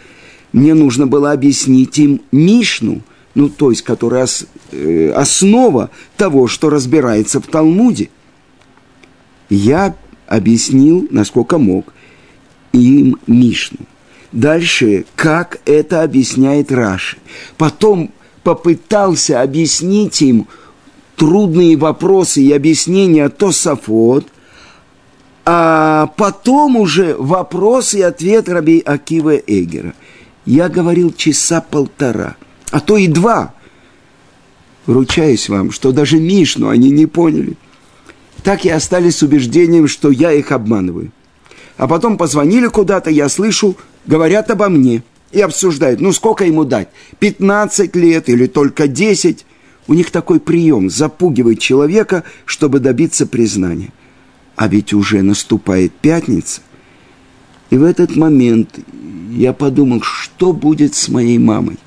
мне 0.53 0.75
нужно 0.75 1.07
было 1.07 1.33
объяснить 1.33 1.99
им 1.99 2.23
Мишну, 2.33 3.03
ну, 3.35 3.49
то 3.49 3.71
есть, 3.71 3.83
которая 3.83 4.27
э, 4.71 5.13
основа 5.13 5.91
того, 6.17 6.49
что 6.49 6.69
разбирается 6.69 7.41
в 7.41 7.47
Талмуде. 7.47 8.11
Я 9.49 9.95
объяснил, 10.27 11.07
насколько 11.11 11.59
мог– 11.59 11.93
им 12.73 13.17
Мишну. 13.27 13.79
Дальше, 14.33 15.05
как 15.15 15.61
это 15.67 16.03
объясняет 16.03 16.73
Раши. 16.73 17.19
Потом 17.59 18.11
попытался 18.43 19.43
объяснить 19.43 20.23
им 20.23 20.49
трудные 21.17 21.77
вопросы 21.77 22.43
и 22.43 22.53
объяснения 22.53 23.29
Тософот, 23.29 24.27
а 25.45 26.07
потом 26.17 26.77
уже 26.77 27.15
вопрос 27.17 27.95
и 27.95 28.01
ответ 28.01 28.49
Раби 28.49 28.81
Акива 28.81 29.37
Эгера. 29.37 29.95
Я 30.47 30.69
говорил 30.69 31.13
часа 31.13 31.61
полтора, 31.61 32.37
а 32.71 32.81
то 32.81 32.97
и 32.97 33.09
два. 33.09 33.55
Ручаюсь 34.87 35.49
вам, 35.49 35.71
что 35.71 35.93
даже 35.93 36.19
Мишну 36.19 36.69
они 36.69 36.91
не 36.91 37.07
поняли. 37.07 37.57
Так 38.43 38.65
и 38.65 38.71
остались 38.71 39.19
с 39.19 39.23
убеждением, 39.23 39.87
что 39.87 40.11
я 40.11 40.33
их 40.33 40.51
обманываю 40.51 41.13
а 41.77 41.89
потом 41.89 42.17
позвонили 42.17 42.69
куда-то, 42.69 43.11
я 43.11 43.29
слышу, 43.29 43.77
говорят 44.07 44.51
обо 44.51 44.69
мне 44.69 45.03
и 45.31 45.41
обсуждают, 45.41 46.01
ну 46.01 46.13
сколько 46.13 46.45
ему 46.45 46.65
дать, 46.65 46.89
15 47.19 47.95
лет 47.97 48.29
или 48.29 48.47
только 48.47 48.89
10. 48.89 49.47
У 49.89 49.95
них 49.95 50.11
такой 50.11 50.41
прием 50.41 50.91
запугивать 50.91 51.59
человека, 51.59 52.25
чтобы 52.45 52.79
добиться 52.81 53.27
признания. 53.27 53.93
А 54.57 54.69
ведь 54.69 54.93
уже 54.93 55.23
наступает 55.23 55.93
пятница. 55.93 56.61
И 57.71 57.77
в 57.77 57.83
этот 57.83 58.17
момент 58.17 58.79
я 59.31 59.53
подумал, 59.53 60.03
что 60.03 60.53
будет 60.53 60.95
с 60.95 61.09
моей 61.09 61.39
мамой, 61.39 61.79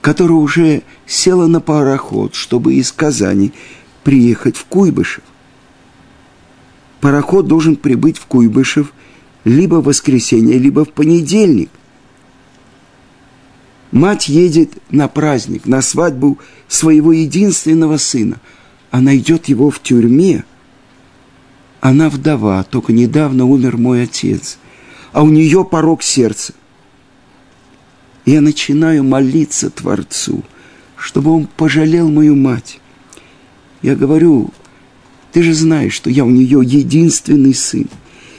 которая 0.00 0.38
уже 0.38 0.82
села 1.06 1.48
на 1.48 1.60
пароход, 1.60 2.34
чтобы 2.34 2.74
из 2.74 2.92
Казани 2.92 3.52
приехать 4.04 4.56
в 4.56 4.64
Куйбышев 4.66 5.22
пароход 7.06 7.46
должен 7.46 7.76
прибыть 7.76 8.18
в 8.18 8.26
Куйбышев 8.26 8.92
либо 9.46 9.76
в 9.76 9.84
воскресенье, 9.84 10.58
либо 10.58 10.84
в 10.84 10.92
понедельник. 10.92 11.70
Мать 13.92 14.28
едет 14.28 14.72
на 14.90 15.06
праздник, 15.06 15.66
на 15.66 15.82
свадьбу 15.82 16.40
своего 16.66 17.12
единственного 17.12 17.96
сына. 17.96 18.40
Она 18.90 19.16
идет 19.16 19.46
его 19.48 19.70
в 19.70 19.80
тюрьме. 19.80 20.44
Она 21.80 22.10
вдова, 22.10 22.64
только 22.64 22.92
недавно 22.92 23.44
умер 23.44 23.76
мой 23.76 24.02
отец, 24.02 24.58
а 25.12 25.22
у 25.22 25.28
нее 25.28 25.64
порог 25.64 26.02
сердца. 26.02 26.52
Я 28.24 28.40
начинаю 28.40 29.04
молиться 29.04 29.70
Творцу, 29.70 30.42
чтобы 30.96 31.30
он 31.30 31.46
пожалел 31.46 32.08
мою 32.08 32.34
мать. 32.34 32.80
Я 33.80 33.94
говорю, 33.94 34.50
ты 35.30 35.44
же 35.44 35.54
знаешь, 35.54 35.92
что 35.94 36.10
я 36.10 36.24
у 36.24 36.30
нее 36.30 36.62
единственный 36.64 37.54
сын. 37.54 37.88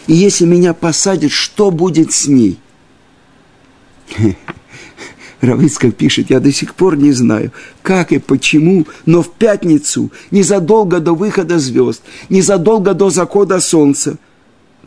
И 0.07 0.13
если 0.13 0.45
меня 0.45 0.73
посадят, 0.73 1.31
что 1.31 1.69
будет 1.69 2.13
с 2.13 2.27
ней? 2.27 2.59
Равицкак 5.41 5.95
пишет, 5.95 6.29
я 6.29 6.39
до 6.39 6.51
сих 6.51 6.73
пор 6.73 6.97
не 6.97 7.11
знаю, 7.11 7.51
как 7.83 8.11
и 8.11 8.17
почему, 8.17 8.87
но 9.05 9.21
в 9.21 9.31
пятницу, 9.33 10.11
незадолго 10.31 10.99
до 10.99 11.13
выхода 11.13 11.59
звезд, 11.59 12.01
незадолго 12.29 12.93
до 12.93 13.09
захода 13.09 13.59
солнца, 13.59 14.17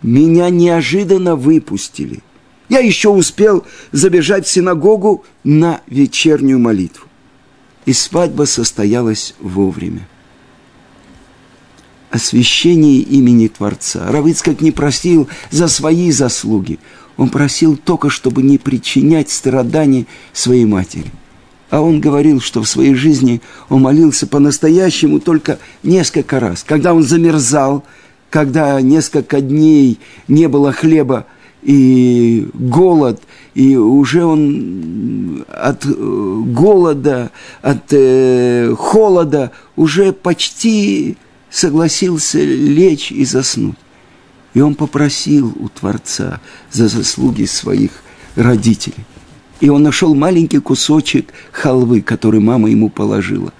меня 0.02 0.48
неожиданно 0.48 1.36
выпустили. 1.36 2.20
Я 2.68 2.80
еще 2.80 3.10
успел 3.10 3.64
забежать 3.92 4.46
в 4.46 4.50
синагогу 4.50 5.24
на 5.44 5.82
вечернюю 5.86 6.58
молитву. 6.58 7.06
И 7.84 7.92
свадьба 7.92 8.44
состоялась 8.44 9.34
вовремя 9.40 10.08
освящении 12.10 13.00
имени 13.00 13.48
Творца. 13.48 14.10
Равыцкак 14.10 14.60
не 14.60 14.70
просил 14.72 15.28
за 15.50 15.68
свои 15.68 16.10
заслуги. 16.10 16.78
Он 17.16 17.28
просил 17.28 17.76
только, 17.76 18.10
чтобы 18.10 18.42
не 18.42 18.58
причинять 18.58 19.30
страданий 19.30 20.06
своей 20.32 20.64
матери. 20.64 21.10
А 21.70 21.80
он 21.80 22.00
говорил, 22.00 22.40
что 22.40 22.62
в 22.62 22.68
своей 22.68 22.94
жизни 22.94 23.40
он 23.68 23.82
молился 23.82 24.26
по-настоящему 24.26 25.20
только 25.20 25.58
несколько 25.82 26.40
раз. 26.40 26.64
Когда 26.64 26.92
он 26.94 27.04
замерзал, 27.04 27.84
когда 28.28 28.80
несколько 28.80 29.40
дней 29.40 29.98
не 30.26 30.48
было 30.48 30.72
хлеба 30.72 31.26
и 31.62 32.48
голод, 32.54 33.20
и 33.54 33.76
уже 33.76 34.24
он 34.24 35.44
от 35.48 35.84
э, 35.84 36.42
голода, 36.46 37.30
от 37.62 37.92
э, 37.92 38.74
холода 38.76 39.52
уже 39.76 40.12
почти 40.12 41.16
согласился 41.50 42.38
лечь 42.38 43.10
и 43.12 43.24
заснуть. 43.24 43.76
И 44.54 44.60
он 44.60 44.74
попросил 44.74 45.52
у 45.58 45.68
Творца 45.68 46.40
за 46.70 46.88
заслуги 46.88 47.44
своих 47.44 47.90
родителей. 48.34 49.04
И 49.60 49.68
он 49.68 49.82
нашел 49.82 50.14
маленький 50.14 50.58
кусочек 50.58 51.32
халвы, 51.52 52.00
который 52.00 52.40
мама 52.40 52.70
ему 52.70 52.88
положила. 52.88 53.52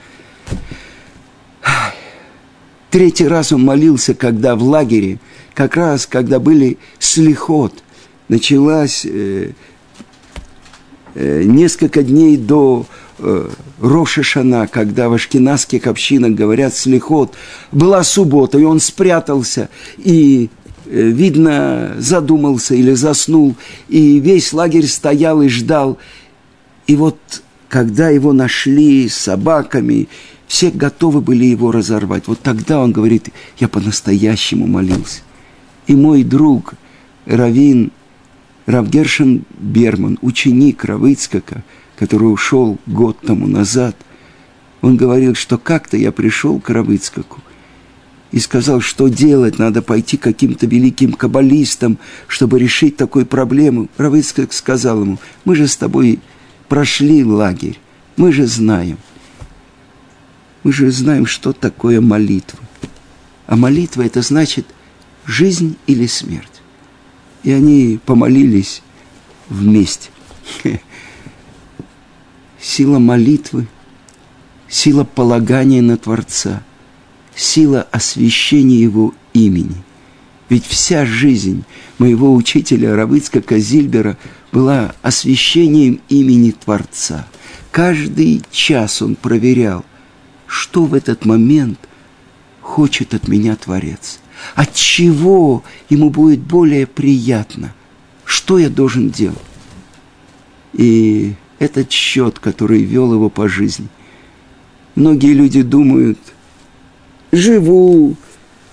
Третий 2.90 3.28
раз 3.28 3.52
он 3.52 3.62
молился, 3.62 4.14
когда 4.14 4.56
в 4.56 4.62
лагере, 4.62 5.20
как 5.54 5.76
раз 5.76 6.06
когда 6.06 6.40
были 6.40 6.78
слихот, 6.98 7.84
началась 8.28 9.04
э, 9.04 9.52
э, 11.14 11.42
несколько 11.44 12.02
дней 12.02 12.36
до 12.36 12.86
э, 13.20 13.48
Роша 13.80 14.22
Шана, 14.22 14.66
когда 14.66 15.08
в 15.08 15.14
ашкенадских 15.14 15.86
общинах 15.86 16.32
говорят 16.32 16.74
слихот, 16.74 17.34
была 17.72 18.02
суббота, 18.02 18.58
и 18.58 18.64
он 18.64 18.80
спрятался, 18.80 19.68
и, 19.98 20.50
э, 20.86 21.02
видно, 21.02 21.94
задумался 21.98 22.74
или 22.74 22.92
заснул, 22.94 23.54
и 23.88 24.18
весь 24.18 24.52
лагерь 24.52 24.86
стоял 24.86 25.42
и 25.42 25.48
ждал. 25.48 25.98
И 26.86 26.96
вот, 26.96 27.18
когда 27.68 28.08
его 28.08 28.32
нашли 28.32 29.08
с 29.08 29.16
собаками, 29.16 30.08
все 30.46 30.70
готовы 30.70 31.20
были 31.20 31.44
его 31.44 31.70
разорвать. 31.70 32.26
Вот 32.26 32.40
тогда 32.40 32.80
он 32.80 32.92
говорит, 32.92 33.28
я 33.58 33.68
по-настоящему 33.68 34.66
молился. 34.66 35.20
И 35.86 35.94
мой 35.94 36.24
друг 36.24 36.74
Равин, 37.26 37.92
Равгершин 38.66 39.44
Берман, 39.58 40.18
ученик 40.22 40.84
Равыцкака– 40.84 41.62
который 42.00 42.32
ушел 42.32 42.78
год 42.86 43.18
тому 43.20 43.46
назад, 43.46 43.94
он 44.80 44.96
говорил, 44.96 45.34
что 45.34 45.58
как-то 45.58 45.98
я 45.98 46.12
пришел 46.12 46.58
к 46.58 46.70
Равыцкаку, 46.70 47.42
и 48.32 48.38
сказал, 48.38 48.80
что 48.80 49.08
делать, 49.08 49.58
надо 49.58 49.82
пойти 49.82 50.16
к 50.16 50.22
каким-то 50.22 50.66
великим 50.66 51.12
каббалистам, 51.12 51.98
чтобы 52.26 52.58
решить 52.58 52.96
такую 52.96 53.26
проблему. 53.26 53.88
Равыцкак 53.98 54.54
сказал 54.54 55.02
ему, 55.02 55.18
мы 55.44 55.54
же 55.54 55.68
с 55.68 55.76
тобой 55.76 56.20
прошли 56.68 57.22
лагерь, 57.22 57.78
мы 58.16 58.32
же 58.32 58.46
знаем. 58.46 58.96
Мы 60.62 60.72
же 60.72 60.90
знаем, 60.90 61.26
что 61.26 61.52
такое 61.52 62.00
молитва. 62.00 62.60
А 63.46 63.56
молитва– 63.56 64.02
это 64.06 64.22
значит 64.22 64.64
жизнь 65.26 65.76
или 65.86 66.06
смерть. 66.06 66.62
И 67.42 67.52
они 67.52 67.98
помолились 68.06 68.80
вместе. 69.50 70.08
Сила 72.60 72.98
молитвы, 72.98 73.66
сила 74.68 75.04
полагания 75.04 75.82
на 75.82 75.96
Творца– 75.96 76.62
сила 77.34 77.86
освящения 77.90 78.78
Его 78.78 79.14
имени. 79.32 79.82
Ведь 80.48 80.66
вся 80.66 81.06
жизнь 81.06 81.64
моего 81.98 82.34
учителя 82.34 82.96
Равыцка 82.96 83.40
Казильбера 83.40 84.16
была 84.52 84.94
освящением 85.02 86.00
имени 86.08 86.50
Творца. 86.50 87.26
Каждый 87.70 88.42
час 88.50 89.00
он 89.00 89.14
проверял, 89.14 89.84
что 90.46 90.84
в 90.84 90.94
этот 90.94 91.24
момент 91.24 91.78
хочет 92.60 93.14
от 93.14 93.28
меня 93.28 93.54
Творец. 93.54 94.18
От 94.56 94.74
чего 94.74 95.62
ему 95.88 96.10
будет 96.10 96.40
более 96.40 96.86
приятно? 96.86 97.72
Что 98.24 98.58
я 98.58 98.68
должен 98.68 99.10
делать? 99.10 99.38
И 100.72 101.34
этот 101.60 101.92
счет, 101.92 102.40
который 102.40 102.82
вел 102.82 103.14
его 103.14 103.30
по 103.30 103.48
жизни. 103.48 103.86
Многие 104.96 105.34
люди 105.34 105.62
думают– 105.62 106.18
живу, 107.32 108.16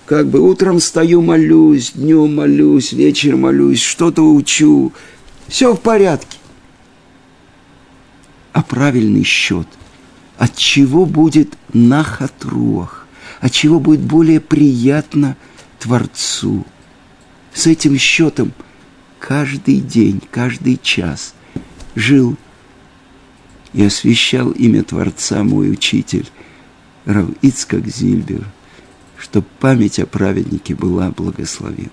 как 0.06 0.28
бы 0.28 0.40
утром 0.40 0.80
стою, 0.80 1.22
молюсь, 1.22 1.92
днем 1.94 2.36
молюсь, 2.36 2.92
вечером 2.92 3.42
молюсь, 3.42 3.80
что-то 3.80 4.22
учу. 4.22 4.92
Все 5.46 5.74
в 5.74 5.80
порядке. 5.80 6.38
А 8.52 8.62
правильный 8.62 9.22
счет, 9.22 9.68
от 10.36 10.56
чего 10.56 11.06
будет 11.06 11.56
нахатруах, 11.72 13.06
от 13.40 13.52
чего 13.52 13.78
будет 13.78 14.00
более 14.00 14.40
приятно 14.40 15.36
Творцу. 15.78 16.64
С 17.52 17.66
этим 17.66 17.96
счетом 17.98 18.52
каждый 19.18 19.80
день, 19.80 20.20
каждый 20.30 20.78
час 20.82 21.34
жил 21.94 22.36
и 23.72 23.84
освящал 23.84 24.50
имя 24.50 24.82
Творца 24.82 25.42
мой 25.44 25.70
учитель 25.70 26.28
Рав 27.04 27.28
Ицкак 27.42 27.86
Зильбер, 27.86 28.44
чтобы 29.16 29.46
память 29.60 29.98
о 29.98 30.06
праведнике 30.06 30.74
была 30.74 31.10
благословена. 31.10 31.90